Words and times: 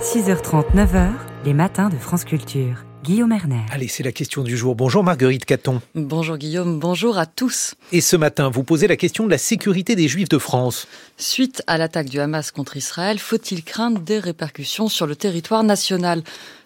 6h30, 0.00 0.74
9h, 0.74 1.10
les 1.44 1.52
matins 1.52 1.90
de 1.90 1.96
France 1.96 2.24
Culture. 2.24 2.86
Guillaume 3.04 3.32
Erner. 3.32 3.60
Allez, 3.70 3.86
c'est 3.86 4.02
la 4.02 4.12
question 4.12 4.42
du 4.42 4.56
jour. 4.56 4.74
Bonjour 4.74 5.04
Marguerite 5.04 5.44
Caton. 5.44 5.82
Bonjour 5.94 6.38
Guillaume, 6.38 6.78
bonjour 6.78 7.18
à 7.18 7.26
tous. 7.26 7.74
Et 7.92 8.00
ce 8.00 8.16
matin, 8.16 8.48
vous 8.48 8.64
posez 8.64 8.88
la 8.88 8.96
question 8.96 9.26
de 9.26 9.30
la 9.30 9.36
sécurité 9.36 9.96
des 9.96 10.08
Juifs 10.08 10.30
de 10.30 10.38
France. 10.38 10.88
Suite 11.18 11.62
à 11.66 11.76
l'attaque 11.76 12.08
du 12.08 12.18
Hamas 12.18 12.50
contre 12.50 12.78
Israël, 12.78 13.18
faut-il 13.18 13.62
craindre 13.62 14.00
des 14.00 14.18
répercussions 14.18 14.88
sur 14.88 15.06
le 15.06 15.16
territoire 15.16 15.64
national? 15.64 16.22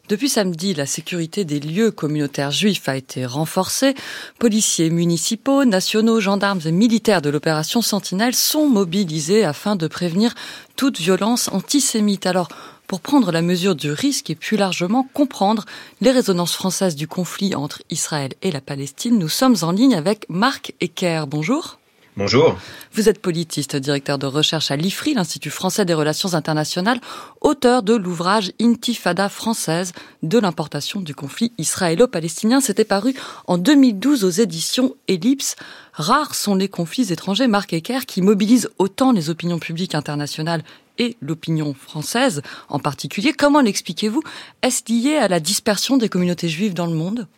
Depuis 0.09 0.29
samedi, 0.29 0.75
la 0.75 0.87
sécurité 0.87 1.45
des 1.45 1.59
lieux 1.59 1.91
communautaires 1.91 2.53
juifs 2.53 2.89
a 2.89 2.97
été 2.97 3.27
renforcée. 3.27 3.95
Policiers 4.39 4.91
municipaux, 4.91 5.65
nationaux, 5.65 6.21
gendarmes 6.21 6.61
et 6.67 6.73
militaires 6.73 7.23
de 7.23 7.31
l'opération 7.31 7.83
Sentinelle 7.83 8.35
sont 8.35 8.69
mobilisés 8.69 9.45
afin 9.45 9.75
de 9.75 9.89
prévenir 9.89 10.35
toute 10.77 11.01
violence 11.01 11.49
antisémite. 11.49 12.27
Alors, 12.27 12.49
pour 12.87 13.01
prendre 13.01 13.33
la 13.33 13.43
mesure 13.43 13.75
du 13.75 13.91
risque 13.91 14.31
et 14.31 14.35
plus 14.35 14.57
largement 14.57 15.09
comprendre 15.13 15.65
les 16.01 16.11
résonances 16.11 16.55
françaises 16.55 16.97
du 16.97 17.09
conflit 17.09 17.55
entre 17.55 17.83
Israël 17.91 18.33
et 18.43 18.51
la 18.51 18.61
Palestine, 18.61 19.19
nous 19.19 19.29
sommes 19.29 19.57
en 19.63 19.71
ligne 19.71 19.95
avec 19.95 20.27
Marc 20.29 20.75
Ecker. 20.81 21.25
Bonjour. 21.27 21.79
Bonjour. 22.17 22.57
Vous 22.93 23.09
êtes 23.09 23.21
politiste, 23.21 23.75
directeur 23.75 24.19
de 24.19 24.27
recherche 24.27 24.71
à 24.71 24.77
l'IFRI, 24.77 25.15
l'Institut 25.15 25.51
français 25.51 25.85
des 25.85 25.95
relations 25.95 26.35
internationales, 26.35 27.01
auteur 27.41 27.83
de 27.83 27.95
l'ouvrage 27.95 28.53
Intifada 28.61 29.29
française 29.29 29.93
de 30.23 30.39
l'importation 30.39 31.01
du 31.01 31.13
conflit 31.13 31.53
israélo-palestinien. 31.59 32.61
C'était 32.61 32.85
paru 32.85 33.15
en 33.49 33.59
2012 33.59 34.23
aux 34.23 34.31
éditions 34.31 34.95
Ellipse. 35.09 35.57
Rares 35.93 36.37
sont 36.37 36.55
les 36.55 36.69
conflits 36.69 37.13
étrangers, 37.13 37.49
Marc 37.49 37.73
Ecker, 37.73 38.07
qui 38.07 38.23
mobilisent 38.23 38.71
autant 38.79 39.11
les 39.11 39.29
opinions 39.29 39.59
publiques 39.59 39.97
internationales 39.97 40.63
et 40.99 41.17
l'opinion 41.21 41.75
française 41.75 42.43
en 42.69 42.79
particulier. 42.79 43.33
Comment 43.33 43.61
l'expliquez-vous? 43.61 44.23
Est-ce 44.63 44.93
lié 44.93 45.17
à 45.17 45.29
la 45.29 45.41
dispersion 45.41 45.97
des 45.97 46.09
communautés 46.09 46.49
juives 46.49 46.75
dans 46.75 46.87
le 46.87 46.95
monde? 46.95 47.29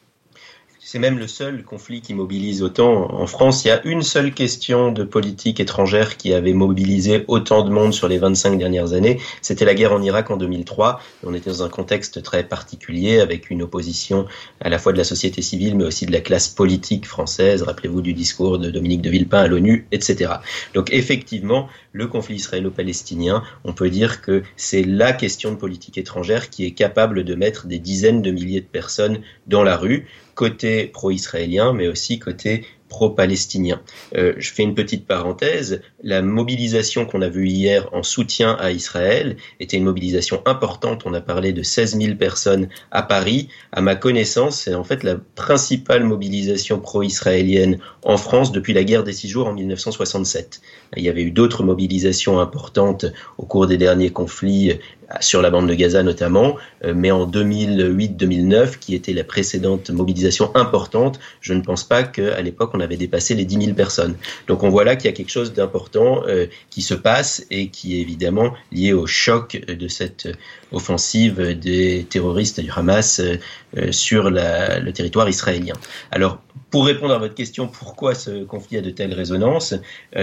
C'est 0.89 1.01
même 1.01 1.19
le 1.19 1.27
seul 1.27 1.65
conflit 1.65 2.01
qui 2.01 2.15
mobilise 2.15 2.63
autant. 2.63 3.13
En 3.13 3.27
France, 3.27 3.65
il 3.65 3.69
y 3.69 3.71
a 3.73 3.85
une 3.85 4.03
seule 4.03 4.33
question 4.33 4.93
de 4.93 5.03
politique 5.03 5.59
étrangère 5.59 6.17
qui 6.17 6.33
avait 6.33 6.53
mobilisé 6.53 7.25
autant 7.27 7.65
de 7.65 7.71
monde 7.71 7.93
sur 7.93 8.07
les 8.07 8.19
25 8.19 8.57
dernières 8.57 8.93
années. 8.93 9.19
C'était 9.43 9.65
la 9.65 9.75
guerre 9.75 9.93
en 9.93 10.01
Irak 10.01 10.31
en 10.31 10.37
2003. 10.37 11.01
On 11.25 11.35
était 11.35 11.51
dans 11.51 11.65
un 11.65 11.69
contexte 11.69 12.23
très 12.23 12.45
particulier 12.45 13.19
avec 13.19 13.51
une 13.51 13.63
opposition 13.63 14.27
à 14.61 14.69
la 14.69 14.79
fois 14.79 14.93
de 14.93 14.99
la 14.99 15.03
société 15.03 15.43
civile 15.43 15.75
mais 15.75 15.83
aussi 15.83 16.07
de 16.07 16.13
la 16.13 16.21
classe 16.21 16.47
politique 16.47 17.05
française. 17.05 17.65
Rappelez-vous 17.65 18.01
du 18.01 18.15
discours 18.15 18.61
de 18.61 18.71
Dominique 18.71 19.03
de 19.03 19.11
Villepin 19.11 19.41
à 19.41 19.49
l'ONU, 19.49 19.89
etc. 19.91 20.35
Donc 20.73 20.93
effectivement, 20.93 21.69
le 21.91 22.07
conflit 22.07 22.37
israélo-palestinien, 22.37 23.43
on 23.65 23.73
peut 23.73 23.91
dire 23.91 24.23
que 24.23 24.45
c'est 24.57 24.85
la 24.85 25.13
question 25.13 25.51
de 25.51 25.57
politique 25.57 25.99
étrangère 25.99 26.49
qui 26.49 26.65
est 26.65 26.75
capable 26.75 27.25
de 27.25 27.35
mettre 27.35 27.67
des 27.67 27.81
dizaines 27.81 28.23
de 28.23 28.31
milliers 28.31 28.61
de 28.61 28.67
personnes 28.67 29.19
dans 29.49 29.65
la 29.65 29.77
rue 29.77 30.07
côté 30.37 30.87
pro-israélien, 30.87 31.73
mais 31.73 31.89
aussi 31.89 32.21
côté 32.21 32.65
pro-palestinien. 32.97 33.83
Euh, 34.17 34.33
je 34.39 34.51
fais 34.51 34.63
une 34.63 34.75
petite 34.75 35.07
parenthèse. 35.07 35.83
La 36.03 36.23
mobilisation 36.23 37.05
qu'on 37.05 37.21
a 37.21 37.29
vue 37.29 37.47
hier 37.47 37.91
en 37.93 38.03
soutien 38.03 38.57
à 38.59 38.71
Israël 38.71 39.37
était 39.61 39.77
une 39.77 39.85
mobilisation 39.85 40.41
importante. 40.47 41.03
On 41.05 41.13
a 41.13 41.21
parlé 41.21 41.53
de 41.53 41.63
16 41.63 42.01
000 42.01 42.15
personnes 42.15 42.69
à 42.91 43.03
Paris. 43.03 43.49
À 43.71 43.83
ma 43.83 43.97
connaissance, 43.97 44.63
c'est 44.63 44.75
en 44.75 44.83
fait 44.83 45.03
la 45.03 45.17
principale 45.35 46.05
mobilisation 46.05 46.81
pro-israélienne 46.81 47.81
en 48.03 48.17
France 48.17 48.51
depuis 48.51 48.73
la 48.73 48.83
guerre 48.83 49.05
des 49.05 49.13
six 49.13 49.29
jours 49.29 49.47
en 49.47 49.53
1967. 49.53 50.63
Il 50.97 51.03
y 51.03 51.11
avait 51.11 51.23
eu 51.23 51.33
d'autres 51.33 51.65
mobilisations 51.65 52.41
importantes 52.41 53.05
au 53.37 53.45
cours 53.45 53.67
des 53.67 53.77
derniers 53.77 54.11
conflits 54.11 54.79
sur 55.21 55.43
la 55.43 55.51
bande 55.51 55.69
de 55.69 55.75
Gaza 55.75 56.03
notamment, 56.03 56.57
euh, 56.85 56.93
mais 56.95 57.11
en 57.11 57.27
2008-2009, 57.27 58.79
qui 58.79 58.95
était 58.95 59.13
la 59.13 59.25
précédente 59.25 59.91
mobilisation 59.91 60.51
importante, 60.55 61.21
je 61.41 61.53
ne 61.53 61.61
pense 61.61 61.85
pas 61.85 62.03
qu'à 62.03 62.41
l'époque 62.43 62.71
on 62.75 62.81
avait 62.81 62.86
dépassé 62.95 63.35
les 63.35 63.45
10 63.45 63.65
000 63.65 63.75
personnes. 63.75 64.15
Donc 64.47 64.63
on 64.63 64.69
voit 64.69 64.85
là 64.85 64.95
qu'il 64.95 65.11
y 65.11 65.13
a 65.13 65.17
quelque 65.17 65.31
chose 65.31 65.53
d'important 65.53 66.23
euh, 66.29 66.47
qui 66.71 66.83
se 66.83 66.95
passe 66.95 67.45
et 67.51 67.69
qui 67.69 67.97
est 67.97 68.01
évidemment 68.01 68.55
lié 68.71 68.93
au 68.93 69.07
choc 69.07 69.61
de 69.67 69.89
cette 69.89 70.29
offensive 70.71 71.59
des 71.59 72.07
terroristes 72.09 72.61
du 72.61 72.71
Hamas 72.71 73.21
euh, 73.21 73.91
sur 73.91 74.31
le 74.31 74.91
territoire 74.93 75.29
israélien. 75.29 75.75
Alors 76.13 76.41
pour 76.71 76.87
répondre 76.87 77.15
à 77.15 77.19
votre 77.19 77.35
question, 77.35 77.67
pourquoi 77.67 78.15
ce 78.15 78.45
conflit 78.45 78.79
a 78.79 78.81
de 78.83 78.91
telles 78.91 79.15
résonances, 79.15 79.75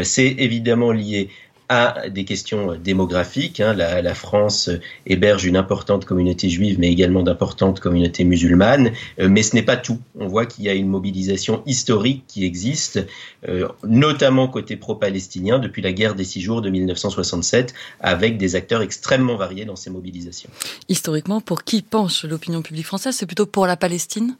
c'est 0.03 0.35
évidemment 0.37 0.91
lié 0.91 1.29
à 1.69 2.09
des 2.09 2.25
questions 2.25 2.75
démographiques. 2.75 3.59
Hein. 3.59 3.73
La, 3.73 4.13
France 4.13 4.69
héberge 5.05 5.45
une 5.45 5.57
importante 5.57 6.05
communauté 6.05 6.49
juive, 6.49 6.77
mais 6.79 6.91
également 6.91 7.23
d'importantes 7.23 7.79
communautés 7.79 8.23
musulmanes. 8.23 8.91
Euh, 9.19 9.27
mais 9.29 9.43
ce 9.43 9.55
n'est 9.55 9.63
pas 9.63 9.77
tout. 9.77 9.99
On 10.19 10.27
voit 10.27 10.45
qu'il 10.45 10.65
y 10.65 10.69
a 10.69 10.73
une 10.73 10.87
mobilisation 10.87 11.63
historique 11.65 12.23
qui 12.27 12.45
existe, 12.45 13.05
euh, 13.47 13.67
notamment 13.83 14.47
côté 14.47 14.75
pro-palestinien, 14.75 15.59
depuis 15.59 15.81
la 15.81 15.93
guerre 15.93 16.15
des 16.15 16.23
six 16.23 16.41
jours 16.41 16.61
de 16.61 16.69
1967, 16.69 17.73
avec 17.99 18.37
des 18.37 18.55
acteurs 18.55 18.81
extrêmement 18.81 19.35
variés 19.35 19.65
dans 19.65 19.75
ces 19.75 19.89
mobilisations. 19.89 20.49
Historiquement, 20.89 21.41
pour 21.41 21.63
qui 21.63 21.81
penche 21.81 22.23
l'opinion 22.25 22.61
publique 22.61 22.85
française? 22.85 23.15
C'est 23.15 23.25
plutôt 23.25 23.45
pour 23.45 23.65
la 23.65 23.77
Palestine? 23.77 24.35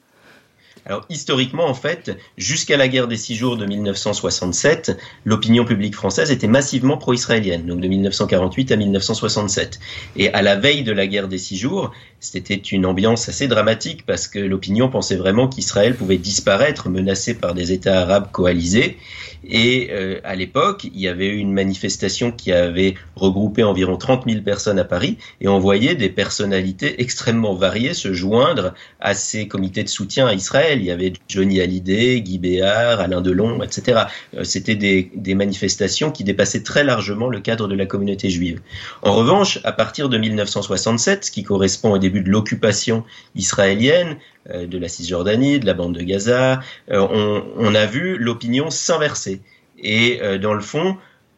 Alors 0.85 1.05
historiquement, 1.09 1.65
en 1.65 1.73
fait, 1.73 2.17
jusqu'à 2.37 2.75
la 2.75 2.89
guerre 2.89 3.07
des 3.07 3.15
six 3.15 3.35
jours 3.35 3.55
de 3.55 3.65
1967, 3.65 4.97
l'opinion 5.23 5.63
publique 5.63 5.95
française 5.95 6.29
était 6.29 6.47
massivement 6.47 6.97
pro-israélienne, 6.97 7.65
donc 7.65 7.79
de 7.79 7.87
1948 7.87 8.71
à 8.73 8.75
1967. 8.75 9.79
Et 10.17 10.33
à 10.33 10.41
la 10.41 10.57
veille 10.57 10.83
de 10.83 10.91
la 10.91 11.07
guerre 11.07 11.29
des 11.29 11.37
six 11.37 11.57
jours, 11.57 11.91
c'était 12.19 12.55
une 12.55 12.85
ambiance 12.85 13.29
assez 13.29 13.47
dramatique 13.47 14.05
parce 14.05 14.27
que 14.27 14.39
l'opinion 14.39 14.89
pensait 14.89 15.15
vraiment 15.15 15.47
qu'Israël 15.47 15.95
pouvait 15.95 16.17
disparaître, 16.17 16.89
menacé 16.89 17.33
par 17.33 17.53
des 17.53 17.71
États 17.71 18.01
arabes 18.01 18.29
coalisés. 18.31 18.97
Et 19.45 19.89
euh, 19.91 20.19
à 20.23 20.35
l'époque, 20.35 20.85
il 20.85 20.99
y 20.99 21.07
avait 21.07 21.27
eu 21.27 21.37
une 21.37 21.51
manifestation 21.51 22.31
qui 22.31 22.51
avait 22.51 22.95
regroupé 23.15 23.63
environ 23.63 23.97
30 23.97 24.23
000 24.29 24.41
personnes 24.41 24.79
à 24.79 24.85
Paris, 24.85 25.17
et 25.41 25.47
on 25.47 25.59
voyait 25.59 25.95
des 25.95 26.09
personnalités 26.09 27.01
extrêmement 27.01 27.53
variées 27.53 27.93
se 27.93 28.13
joindre 28.13 28.73
à 28.99 29.13
ces 29.13 29.47
comités 29.47 29.83
de 29.83 29.89
soutien 29.89 30.27
à 30.27 30.33
Israël 30.33 30.72
il 30.73 30.83
y 30.83 30.91
avait 30.91 31.13
Johnny 31.27 31.61
Hallyday, 31.61 32.21
Guy 32.21 32.39
Béard, 32.39 32.99
Alain 32.99 33.21
Delon, 33.21 33.61
etc. 33.63 34.03
Euh, 34.35 34.43
c'était 34.43 34.75
des, 34.75 35.35
manifestations 35.35 36.11
qui 36.11 36.23
dépassaient 36.23 36.63
très 36.63 36.83
largement 36.83 37.29
le 37.29 37.39
cadre 37.39 37.67
de 37.67 37.75
la 37.75 37.85
communauté 37.85 38.29
juive. 38.29 38.61
En 39.01 39.13
revanche, 39.13 39.59
à 39.63 39.71
partir 39.71 40.09
de 40.09 40.17
1967, 40.17 41.25
ce 41.25 41.31
qui 41.31 41.43
correspond 41.43 41.91
au 41.91 41.97
début 41.97 42.21
de 42.21 42.29
l'occupation 42.29 43.03
israélienne, 43.35 44.17
euh, 44.49 44.67
de 44.67 44.77
la 44.77 44.87
Cisjordanie, 44.87 45.59
de 45.59 45.65
la 45.65 45.73
bande 45.73 45.95
de 45.95 46.01
Gaza, 46.01 46.59
euh, 46.91 47.41
on, 47.57 47.75
a 47.75 47.85
vu 47.85 48.17
l'opinion 48.17 48.69
s'inverser. 48.69 49.41
Et 49.79 50.21
dans 50.39 50.53
le 50.53 50.61
fond, 50.61 50.95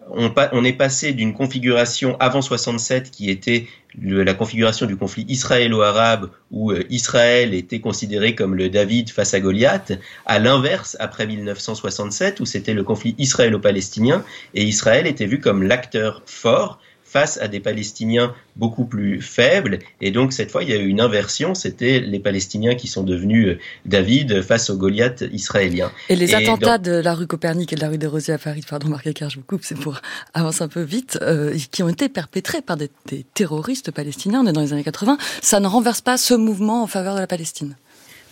on, 0.10 0.64
est 0.64 0.74
passé 0.74 1.14
d'une 1.14 1.34
configuration 1.34 2.16
avant 2.20 2.42
67 2.42 3.12
qui 3.12 3.30
était 3.30 3.68
la 4.02 4.34
configuration 4.34 4.86
du 4.86 4.98
conflit 4.98 5.26
israélo-arabe 5.30 6.30
où 6.52 6.72
euh, 6.72 6.84
Israël 6.90 7.54
était 7.54 7.80
considéré 7.80 8.36
comme 8.36 8.56
le 8.56 8.70
David 8.70 9.10
face 9.10 9.34
à 9.34 9.40
Goliath, 9.40 9.94
à 10.26 10.40
l'inverse 10.40 10.98
après 11.00 11.26
1967 11.26 12.40
où 12.40 12.46
c'était 12.46 12.74
le 12.74 12.84
conflit 12.84 13.16
israélo-palestinien 13.18 14.24
et 14.54 14.64
Israël 14.64 15.08
était 15.08 15.26
vu 15.26 15.40
comme 15.40 15.64
l'acteur 15.64 16.24
fort 16.26 16.80
face 17.16 17.40
à 17.42 17.48
des 17.48 17.62
Palestiniens 17.62 18.36
beaucoup 18.58 18.84
plus 18.84 19.22
faibles. 19.22 19.80
Et 20.02 20.12
donc 20.12 20.34
cette 20.34 20.52
fois, 20.52 20.64
il 20.64 20.70
y 20.70 20.74
a 20.74 20.76
eu 20.76 20.88
une 20.88 21.00
inversion. 21.00 21.56
C'était 21.56 22.02
les 22.02 22.20
Palestiniens 22.20 22.76
qui 22.76 22.90
sont 22.90 23.03
devenus 23.03 23.48
euh, 23.48 23.59
David 23.86 24.42
face 24.42 24.70
aux 24.70 24.76
Goliath 24.76 25.24
israéliens. 25.31 25.94
Et 26.09 26.18
les 26.18 26.36
attentats 26.36 26.78
de 26.78 26.92
la 26.92 27.14
rue 27.14 27.25
Copernic 27.25 27.72
et 27.72 27.78
de 27.78 27.80
la 27.80 27.88
rue 27.88 27.98
des 27.98 28.08
Rosiers 28.08 28.34
à 28.34 28.38
Paris, 28.38 28.64
pardon 28.70 28.90
Marc 28.90 29.14
car 29.14 29.30
je 29.30 29.38
vous 29.38 29.46
coupe, 29.46 29.62
c'est 29.64 29.80
pour 29.80 30.02
avancer 30.34 30.62
un 30.62 30.68
peu 30.68 30.81
vite, 30.81 31.18
euh, 31.22 31.58
qui 31.72 31.84
ont 31.84 31.90
été 31.90 32.09
perpétrés 32.09 32.62
par 32.62 32.75
des, 32.75 32.90
des 33.08 33.25
terroristes 33.34 33.92
palestiniens. 33.92 34.42
On 34.44 34.48
est 34.48 34.52
dans 34.52 34.59
les 34.59 34.74
années 34.74 34.84
80. 34.84 35.18
Ça 35.42 35.62
ne 35.62 35.68
renverse 35.68 36.01
pas 36.01 36.18
ce 36.18 36.34
mouvement 36.34 36.84
en 36.84 36.88
faveur 36.88 37.16
de 37.16 37.22
la 37.22 37.28
Palestine. 37.28 37.78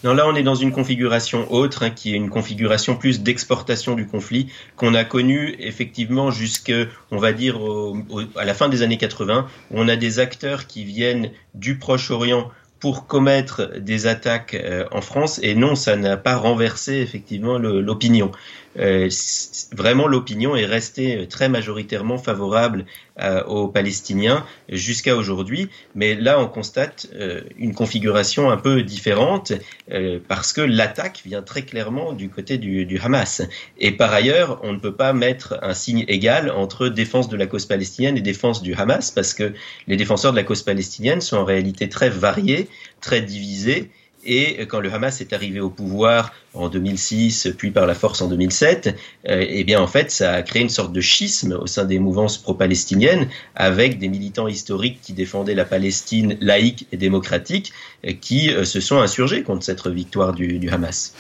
Non, 0.04 0.14
là, 0.14 0.28
on 0.28 0.36
est 0.36 0.44
dans 0.44 0.56
une 0.56 0.72
configuration 0.72 1.52
autre, 1.52 1.84
hein, 1.84 1.90
qui 1.90 2.14
est 2.14 2.18
une 2.18 2.30
configuration 2.30 2.96
plus 2.98 3.22
d'exportation 3.22 3.96
du 3.96 4.06
conflit, 4.06 4.52
qu'on 4.76 4.94
a 4.96 5.06
connu 5.06 5.56
effectivement 5.60 6.30
jusque, 6.30 6.74
on 7.12 7.18
va 7.18 7.32
dire, 7.32 7.58
à 8.36 8.44
la 8.44 8.54
fin 8.54 8.68
des 8.68 8.82
années 8.82 8.98
80, 8.98 9.48
où 9.72 9.80
on 9.80 9.88
a 9.88 9.96
des 9.96 10.20
acteurs 10.20 10.68
qui 10.68 10.84
viennent 10.84 11.32
du 11.54 11.78
Proche-Orient 11.78 12.52
pour 12.84 13.08
commettre 13.08 13.80
des 13.80 14.08
attaques 14.08 14.56
euh, 14.56 14.84
en 14.92 15.00
France. 15.00 15.40
Et 15.42 15.56
non, 15.56 15.74
ça 15.74 15.96
n'a 15.96 16.18
pas 16.18 16.36
renversé 16.36 16.96
effectivement 16.96 17.58
l'opinion. 17.58 18.32
Vraiment 18.76 20.08
l'opinion 20.08 20.56
est 20.56 20.66
restée 20.66 21.28
très 21.28 21.50
majoritairement 21.50 22.18
favorable 22.18 22.86
aux 23.48 23.68
Palestiniens 23.68 24.44
jusqu'à 24.70 25.16
aujourd'hui. 25.16 25.70
Mais 25.94 26.16
là, 26.16 26.40
on 26.40 26.48
constate 26.48 27.08
une 27.58 27.76
configuration 27.76 28.50
un 28.50 28.58
peu 28.58 28.82
différente 28.82 29.54
parce 30.28 30.54
que 30.54 30.62
l'attaque 30.62 31.22
vient 31.24 31.44
très 31.44 31.62
clairement 31.62 32.14
du 32.14 32.30
côté 32.30 32.58
du, 32.58 32.86
du 32.86 33.00
Hamas. 33.00 33.44
Et 33.78 33.92
par 33.92 34.12
ailleurs, 34.14 34.60
on 34.64 34.74
ne 34.74 34.80
peut 34.80 34.96
pas 34.96 35.14
mettre 35.14 35.60
un 35.62 35.74
signe 35.74 36.06
égal 36.08 36.50
entre 36.50 36.88
défense 36.88 37.30
de 37.30 37.38
la 37.38 37.46
cause 37.46 37.66
palestinienne 37.66 38.18
et 38.18 38.22
défense 38.22 38.62
du 38.62 38.74
Hamas 38.74 39.12
parce 39.12 39.34
que 39.34 39.54
les 39.88 39.98
défenseurs 39.98 40.32
de 40.32 40.38
la 40.38 40.44
cause 40.44 40.64
palestinienne 40.64 41.22
sont 41.22 41.38
en 41.38 41.46
réalité 41.46 41.90
très 41.90 42.10
variés, 42.10 42.68
très 43.02 43.22
divisés 43.22 43.92
et 44.26 44.66
quand 44.68 44.80
le 44.80 44.92
Hamas 44.92 45.22
est 45.22 45.34
arrivé 45.34 45.60
au 45.60 45.70
pouvoir 45.70 46.32
en 46.54 46.70
2006, 46.70 47.50
puis 47.58 47.72
par 47.72 47.88
la 47.88 47.96
force 47.96 48.22
en 48.22 48.28
2007, 48.28 48.96
euh, 49.28 49.46
eh 49.48 49.64
bien 49.64 49.82
en 49.82 49.88
fait, 49.88 50.12
ça 50.12 50.34
a 50.34 50.42
créé 50.44 50.62
une 50.62 50.70
sorte 50.70 50.94
de 50.94 51.02
schisme 51.02 51.58
au 51.60 51.68
sein 51.68 51.86
des 51.86 52.00
mouvances 52.00 52.38
pro-palestiniennes, 52.38 53.28
avec 53.56 53.98
des 53.98 54.08
militants 54.08 54.48
historiques 54.48 55.00
qui 55.02 55.14
défendaient 55.14 55.56
la 55.56 55.66
Palestine 55.66 56.38
laïque 56.42 56.88
et 56.92 56.98
démocratique, 56.98 57.74
euh, 58.06 58.14
qui 58.20 58.52
euh, 58.52 58.66
se 58.66 58.80
sont 58.80 58.98
insurgés 58.98 59.44
contre 59.44 59.64
cette 59.64 59.86
victoire 59.88 60.34
du, 60.34 60.60
du, 60.60 60.70
Hamas. 60.70 61.14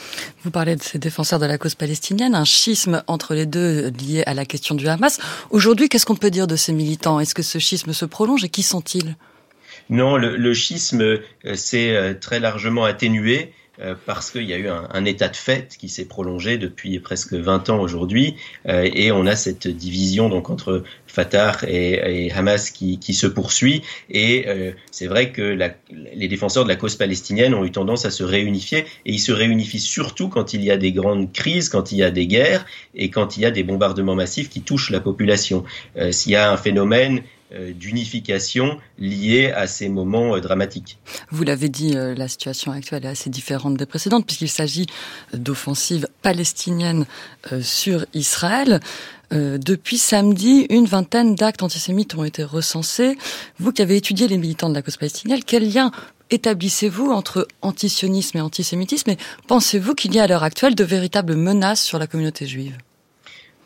Vous 0.43 0.51
parlez 0.51 0.75
de 0.75 0.83
ces 0.83 0.99
défenseurs 0.99 1.39
de 1.39 1.45
la 1.45 1.57
cause 1.57 1.75
palestinienne, 1.75 2.35
un 2.35 2.45
schisme 2.45 3.03
entre 3.07 3.33
les 3.33 3.45
deux 3.45 3.89
lié 3.89 4.23
à 4.25 4.33
la 4.33 4.45
question 4.45 4.75
du 4.75 4.87
Hamas. 4.87 5.19
Aujourd'hui, 5.49 5.89
qu'est-ce 5.89 6.05
qu'on 6.05 6.15
peut 6.15 6.31
dire 6.31 6.47
de 6.47 6.55
ces 6.55 6.73
militants? 6.73 7.19
Est-ce 7.19 7.33
que 7.33 7.43
ce 7.43 7.57
schisme 7.59 7.93
se 7.93 8.05
prolonge 8.05 8.43
et 8.43 8.49
qui 8.49 8.63
sont-ils? 8.63 9.15
Non, 9.89 10.17
le, 10.17 10.53
schisme 10.53 11.01
euh, 11.01 11.55
s'est 11.55 11.95
euh, 11.95 12.13
très 12.13 12.39
largement 12.39 12.85
atténué 12.85 13.51
euh, 13.81 13.95
parce 14.05 14.29
qu'il 14.29 14.43
y 14.43 14.53
a 14.53 14.57
eu 14.57 14.67
un, 14.69 15.05
état 15.05 15.27
de 15.27 15.35
fait 15.35 15.75
qui 15.77 15.89
s'est 15.89 16.05
prolongé 16.05 16.57
depuis 16.57 16.99
presque 16.99 17.33
20 17.33 17.71
ans 17.71 17.79
aujourd'hui, 17.79 18.35
et 18.65 19.11
on 19.11 19.25
a 19.25 19.35
cette 19.35 19.67
division 19.67 20.29
donc 20.29 20.51
entre 20.51 20.83
Fatah 21.07 21.57
et, 21.67 22.31
Hamas 22.31 22.69
qui, 22.69 23.13
se 23.13 23.25
poursuit, 23.25 23.81
et 24.11 24.45
c'est 24.91 25.07
vrai 25.07 25.31
que 25.31 25.57
les 25.91 26.27
défenseurs 26.27 26.65
de 26.65 26.69
la 26.69 26.75
cause 26.75 26.95
palestinienne 26.95 27.55
ont 27.55 27.65
eu 27.65 27.71
tendance 27.71 28.05
à 28.05 28.11
se 28.11 28.23
réunifier, 28.23 28.85
et 29.07 29.11
ils 29.11 29.19
se 29.19 29.31
réunifient 29.31 29.79
surtout 29.79 30.29
quand 30.29 30.53
il 30.53 30.63
y 30.63 30.69
a 30.69 30.77
des 30.77 30.91
grandes 30.91 31.33
crises, 31.33 31.67
quand 31.67 31.91
il 31.91 31.97
y 31.97 32.03
a 32.03 32.11
des 32.11 32.27
guerres, 32.27 32.67
et 32.93 33.09
quand 33.09 33.37
il 33.37 33.41
y 33.41 33.45
a 33.47 33.51
des 33.51 33.63
bombardements 33.63 34.15
massifs 34.15 34.49
qui 34.49 34.61
touchent 34.61 34.91
la 34.91 34.99
population. 34.99 35.63
S'il 36.11 36.33
y 36.33 36.35
a 36.35 36.51
un 36.51 36.57
phénomène 36.57 37.23
d'unification 37.51 38.79
liée 38.97 39.51
à 39.51 39.67
ces 39.67 39.89
moments 39.89 40.35
euh, 40.35 40.39
dramatiques. 40.39 40.97
Vous 41.29 41.43
l'avez 41.43 41.69
dit, 41.69 41.95
euh, 41.95 42.15
la 42.15 42.27
situation 42.27 42.71
actuelle 42.71 43.05
est 43.05 43.09
assez 43.09 43.29
différente 43.29 43.77
des 43.77 43.85
précédentes 43.85 44.25
puisqu'il 44.25 44.49
s'agit 44.49 44.87
d'offensives 45.33 46.07
palestiniennes 46.21 47.05
sur 47.61 48.05
Israël. 48.13 48.79
depuis 49.31 49.97
samedi, 49.97 50.65
une 50.69 50.85
vingtaine 50.85 51.35
d'actes 51.35 51.63
antisémites 51.63 52.15
ont 52.15 52.23
été 52.23 52.43
recensés. 52.43 53.17
Vous 53.59 53.71
qui 53.71 53.81
avez 53.81 53.97
étudié 53.97 54.27
les 54.27 54.37
militants 54.37 54.69
de 54.69 54.75
la 54.75 54.81
cause 54.81 54.97
palestinienne, 54.97 55.41
quel 55.45 55.71
lien 55.71 55.91
établissez-vous 56.29 57.11
entre 57.11 57.47
antisionisme 57.61 58.37
et 58.37 58.41
antisémitisme? 58.41 59.11
Et 59.11 59.17
pensez-vous 59.47 59.93
qu'il 59.93 60.13
y 60.13 60.19
a 60.19 60.23
à 60.23 60.27
l'heure 60.27 60.43
actuelle 60.43 60.75
de 60.75 60.83
véritables 60.83 61.35
menaces 61.35 61.83
sur 61.83 61.99
la 61.99 62.07
communauté 62.07 62.45
juive? 62.45 62.77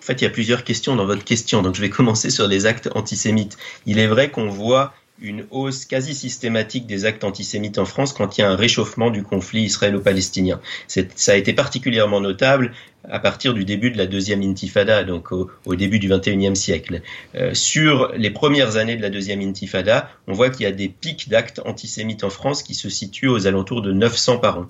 Fait, 0.08 0.22
il 0.22 0.24
y 0.24 0.28
a 0.28 0.32
plusieurs 0.32 0.64
questions 0.64 0.96
dans 0.96 1.06
votre 1.06 1.24
question, 1.24 1.62
donc 1.62 1.76
je 1.76 1.82
vais 1.82 1.90
commencer 2.00 2.30
sur 2.30 2.48
les 2.48 2.66
actes 2.66 2.90
antisémites. 2.96 3.58
Il 3.86 4.00
est 4.00 4.08
vrai 4.08 4.32
qu'on 4.32 4.50
voit 4.50 4.94
une 5.20 5.46
hausse 5.50 5.86
quasi 5.86 6.14
systématique 6.14 6.86
des 6.86 7.06
actes 7.06 7.24
antisémites 7.24 7.80
en 7.80 7.86
France 7.86 8.14
quand 8.14 8.38
il 8.38 8.42
y 8.42 8.44
a 8.44 8.52
un 8.52 8.56
réchauffement 8.56 9.10
du 9.10 9.24
conflit 9.24 9.64
israélo-palestinien. 9.64 10.60
Ça 10.88 11.32
a 11.32 11.36
été 11.36 11.54
particulièrement 11.54 12.22
notable 12.22 12.74
à 13.10 13.20
partir 13.20 13.54
du 13.54 13.64
début 13.66 13.92
de 13.92 13.98
la 13.98 14.06
deuxième 14.06 14.42
intifada, 14.42 15.04
donc 15.04 15.32
au, 15.32 15.76
début 15.76 16.00
du 16.00 16.10
XXIe 16.10 16.56
siècle. 16.56 17.02
Euh, 17.36 17.54
sur 17.54 18.12
les 18.18 18.32
premières 18.32 18.76
années 18.78 18.96
de 18.96 19.02
la 19.02 19.10
deuxième 19.10 19.42
intifada, 19.42 20.10
on 20.28 20.34
voit 20.34 20.50
qu'il 20.50 20.64
y 20.64 20.66
a 20.66 20.72
des 20.72 20.90
pics 20.90 21.30
d'actes 21.30 21.62
antisémites 21.66 22.24
en 22.24 22.30
France 22.30 22.64
qui 22.64 22.74
se 22.74 22.90
situent 22.90 23.30
aux 23.30 23.48
alentours 23.48 23.82
de 23.82 23.92
900 23.92 24.40
par 24.40 24.60
an. 24.60 24.66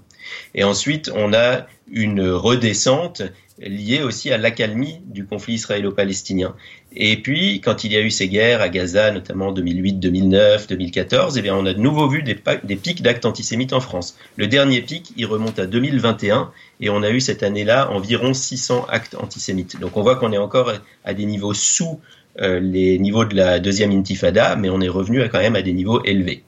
Et 0.54 0.64
ensuite, 0.64 1.10
on 1.16 1.34
a 1.34 1.68
une 1.90 2.30
redescente 2.30 3.24
liée 3.60 4.04
aussi 4.04 4.32
à 4.32 4.38
l'accalmie 4.38 5.02
du 5.06 5.26
conflit 5.26 5.56
israélo-palestinien. 5.56 6.56
Et 6.96 7.18
puis, 7.18 7.60
quand 7.62 7.84
il 7.84 7.92
y 7.92 7.98
a 7.98 8.02
eu 8.02 8.12
ces 8.12 8.28
guerres 8.28 8.62
à 8.62 8.70
Gaza, 8.70 9.12
notamment 9.12 9.48
en 9.48 9.52
2008, 9.52 9.94
2009, 9.94 10.68
2014, 10.68 11.38
eh 11.38 11.42
bien, 11.42 11.56
on 11.56 11.66
a 11.66 11.74
de 11.74 11.80
nouveau 11.80 12.08
vu 12.08 12.24
des, 12.24 12.38
des 12.64 12.76
pics 12.76 13.02
d'actes 13.02 13.26
antisémites 13.26 13.74
en 13.74 13.80
France. 13.80 14.18
Le 14.36 14.48
dernier 14.48 14.82
pic, 14.82 15.12
il 15.18 15.26
remonte 15.26 15.60
à 15.60 15.66
2021, 15.66 16.52
et 16.82 16.90
on 16.90 17.02
a 17.02 17.10
eu 17.10 17.20
cette 17.20 17.44
année-là 17.44 17.90
environ 17.92 18.27
600 18.34 18.88
actes 18.90 19.16
antisémites. 19.16 19.80
Donc 19.80 19.98
on 19.98 20.02
voit 20.02 20.16
qu'on 20.16 20.32
est 20.32 20.38
encore 20.38 20.72
à 21.06 21.14
des 21.14 21.26
niveaux 21.26 21.54
sous 21.54 22.00
euh, 22.42 22.60
les 22.60 23.00
niveaux 23.00 23.26
de 23.26 23.36
la 23.36 23.60
deuxième 23.60 23.92
intifada, 23.92 24.56
mais 24.56 24.70
on 24.70 24.82
est 24.82 24.90
revenu 24.90 25.22
quand 25.30 25.40
même 25.40 25.56
à 25.56 25.62
des 25.62 25.74
niveaux 25.74 26.04
élevés. 26.04 26.44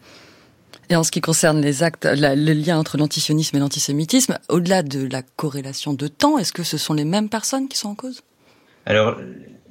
Et 0.89 0.95
en 0.95 1.03
ce 1.03 1.11
qui 1.11 1.21
concerne 1.21 1.61
les 1.61 1.83
actes, 1.83 2.07
le 2.11 2.53
lien 2.53 2.79
entre 2.79 2.97
l'antisionisme 2.97 3.57
et 3.57 3.59
l'antisémitisme, 3.59 4.39
au-delà 4.49 4.81
de 4.81 5.07
la 5.07 5.21
corrélation 5.21 5.93
de 5.93 6.07
temps, 6.07 6.39
est-ce 6.39 6.51
que 6.51 6.63
ce 6.63 6.77
sont 6.77 6.95
les 6.95 7.05
mêmes 7.05 7.29
personnes 7.29 7.67
qui 7.67 7.77
sont 7.77 7.89
en 7.89 7.95
cause? 7.95 8.21
Alors, 8.87 9.17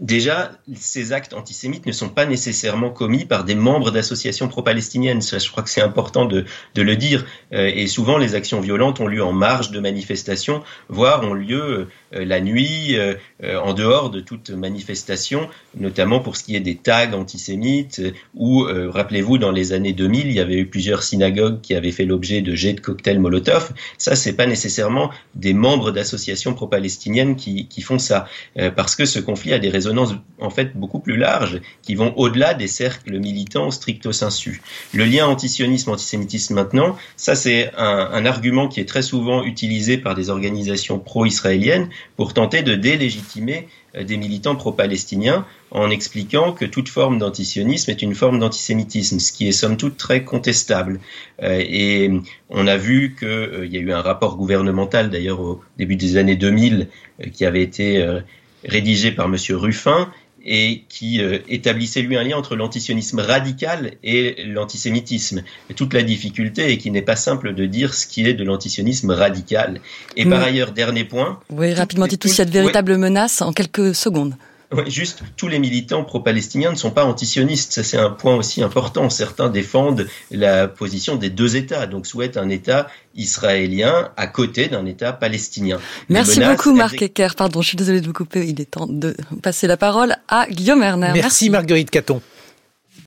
déjà, 0.00 0.52
ces 0.74 1.12
actes 1.12 1.34
antisémites 1.34 1.86
ne 1.86 1.92
sont 1.92 2.08
pas 2.08 2.26
nécessairement 2.26 2.90
commis 2.90 3.24
par 3.24 3.44
des 3.44 3.54
membres 3.54 3.90
d'associations 3.90 4.48
pro-palestiniennes. 4.48 5.20
Je 5.22 5.50
crois 5.50 5.62
que 5.62 5.70
c'est 5.70 5.82
important 5.82 6.24
de, 6.24 6.44
le 6.76 6.96
dire. 6.96 7.26
Euh, 7.52 7.70
et 7.74 7.86
souvent, 7.86 8.18
les 8.18 8.34
actions 8.34 8.60
violentes 8.60 9.00
ont 9.00 9.06
lieu 9.06 9.22
en 9.22 9.32
marge 9.32 9.70
de 9.70 9.80
manifestations, 9.80 10.62
voire 10.88 11.24
ont 11.24 11.34
lieu 11.34 11.88
euh, 12.14 12.24
la 12.24 12.40
nuit, 12.40 12.96
euh, 12.96 13.14
en 13.42 13.74
dehors 13.74 14.10
de 14.10 14.20
toute 14.20 14.50
manifestation, 14.50 15.48
notamment 15.76 16.20
pour 16.20 16.36
ce 16.36 16.44
qui 16.44 16.56
est 16.56 16.60
des 16.60 16.76
tags 16.76 17.12
antisémites, 17.12 18.00
ou, 18.34 18.64
rappelez-vous, 18.64 19.38
dans 19.38 19.52
les 19.52 19.72
années 19.72 19.92
2000, 19.92 20.26
il 20.26 20.32
y 20.32 20.40
avait 20.40 20.56
eu 20.56 20.66
plusieurs 20.66 21.02
synagogues 21.02 21.60
qui 21.60 21.74
avaient 21.74 21.92
fait 21.92 22.04
l'objet 22.04 22.40
de 22.40 22.54
jets 22.54 22.72
de 22.72 22.80
cocktails 22.80 23.20
Molotov. 23.20 23.72
Ça, 23.96 24.16
c'est 24.16 24.32
pas 24.32 24.46
nécessairement 24.46 25.10
des 25.34 25.52
membres 25.52 25.90
d'associations 25.90 26.54
pro-palestiniennes 26.54 27.36
qui, 27.36 27.68
font 27.80 27.98
ça, 27.98 28.26
parce 28.74 28.96
que 28.96 29.04
ce 29.04 29.20
conflit 29.20 29.52
a 29.52 29.58
des 29.58 29.68
raisons 29.68 29.87
en 30.40 30.50
fait 30.50 30.76
beaucoup 30.76 30.98
plus 30.98 31.16
larges 31.16 31.60
qui 31.82 31.94
vont 31.94 32.12
au-delà 32.16 32.54
des 32.54 32.68
cercles 32.68 33.18
militants 33.18 33.70
stricto 33.70 34.12
sensu. 34.12 34.62
Le 34.92 35.04
lien 35.04 35.26
antisionisme-antisémitisme 35.26 36.54
maintenant, 36.54 36.96
ça 37.16 37.34
c'est 37.34 37.70
un, 37.76 38.26
argument 38.26 38.68
qui 38.68 38.80
est 38.80 38.84
très 38.84 39.02
souvent 39.02 39.42
utilisé 39.44 39.96
par 39.96 40.14
des 40.14 40.28
organisations 40.30 40.98
pro-israéliennes 40.98 41.88
pour 42.16 42.34
tenter 42.34 42.62
de 42.62 42.74
délégitimer 42.74 43.68
euh, 43.94 44.04
des 44.04 44.16
militants 44.16 44.56
pro-palestiniens 44.56 45.46
en 45.70 45.90
expliquant 45.90 46.52
que 46.52 46.64
toute 46.64 46.88
forme 46.88 47.18
d'antisionisme 47.18 47.90
est 47.90 48.02
une 48.02 48.14
forme 48.14 48.38
d'antisémitisme, 48.38 49.18
ce 49.18 49.32
qui 49.32 49.48
est 49.48 49.52
somme 49.52 49.76
toute 49.76 49.96
très 49.96 50.24
contestable. 50.24 51.00
Euh, 51.42 51.64
et 51.66 52.10
on 52.50 52.66
a 52.66 52.76
vu 52.76 53.14
qu'il 53.18 53.28
euh, 53.28 53.66
y 53.66 53.76
a 53.76 53.80
eu 53.80 53.92
un 53.92 54.02
rapport 54.02 54.36
gouvernemental 54.36 55.10
d'ailleurs 55.10 55.40
au 55.40 55.62
début 55.78 55.96
des 55.96 56.16
années 56.16 56.36
2000 56.36 56.88
qui 57.32 57.44
avait 57.44 57.62
été 57.62 58.06
rédigé 58.64 59.12
par 59.12 59.26
M. 59.26 59.36
Ruffin 59.50 60.10
et 60.44 60.84
qui 60.88 61.20
euh, 61.20 61.38
établissait 61.48 62.00
lui 62.00 62.16
un 62.16 62.22
lien 62.22 62.36
entre 62.36 62.56
l'antisionisme 62.56 63.20
radical 63.20 63.92
et 64.02 64.44
l'antisémitisme. 64.46 65.42
Toute 65.76 65.92
la 65.94 66.02
difficulté 66.02 66.72
est 66.72 66.78
qu'il 66.78 66.92
n'est 66.92 67.02
pas 67.02 67.16
simple 67.16 67.54
de 67.54 67.66
dire 67.66 67.92
ce 67.92 68.06
qui 68.06 68.24
est 68.26 68.34
de 68.34 68.44
l'antisionisme 68.44 69.10
radical. 69.10 69.80
Et 70.16 70.24
par 70.24 70.42
ailleurs, 70.42 70.72
dernier 70.72 71.04
point. 71.04 71.40
Oui, 71.50 71.74
rapidement, 71.74 72.06
dites-nous 72.06 72.30
s'il 72.30 72.38
y 72.38 72.42
a 72.42 72.44
de 72.46 72.50
véritables 72.50 72.96
menaces 72.96 73.42
en 73.42 73.52
quelques 73.52 73.94
secondes. 73.94 74.34
Oui, 74.70 74.90
juste, 74.90 75.22
tous 75.36 75.48
les 75.48 75.58
militants 75.58 76.04
pro-palestiniens 76.04 76.70
ne 76.70 76.76
sont 76.76 76.90
pas 76.90 77.06
antisionistes. 77.06 77.72
Ça, 77.72 77.82
c'est 77.82 77.96
un 77.96 78.10
point 78.10 78.36
aussi 78.36 78.62
important. 78.62 79.08
Certains 79.08 79.48
défendent 79.48 80.06
la 80.30 80.68
position 80.68 81.16
des 81.16 81.30
deux 81.30 81.56
États, 81.56 81.86
donc 81.86 82.06
souhaitent 82.06 82.36
un 82.36 82.50
État 82.50 82.88
israélien 83.14 84.10
à 84.18 84.26
côté 84.26 84.68
d'un 84.68 84.84
État 84.84 85.14
palestinien. 85.14 85.78
Merci 86.10 86.40
beaucoup, 86.40 86.74
Marc 86.74 87.00
Ecker. 87.00 87.28
Pardon, 87.34 87.62
je 87.62 87.68
suis 87.68 87.76
désolée 87.76 88.02
de 88.02 88.06
vous 88.06 88.12
couper. 88.12 88.46
Il 88.46 88.60
est 88.60 88.70
temps 88.70 88.86
de 88.86 89.16
passer 89.42 89.66
la 89.66 89.78
parole 89.78 90.16
à 90.28 90.46
Guillaume 90.50 90.82
Erner. 90.82 91.12
Merci, 91.14 91.48
Marguerite 91.48 91.90
Caton. 91.90 92.20